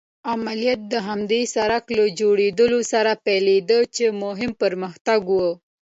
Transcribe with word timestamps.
عملیات 0.33 0.81
د 0.93 0.95
همدې 1.07 1.41
سړک 1.55 1.83
له 1.97 2.05
جوړېدو 2.19 2.67
سره 2.91 3.11
پيلېدل 3.25 3.81
چې 3.95 4.05
مهم 4.23 4.51
پرمختګ 4.63 5.21
و. 5.35 5.39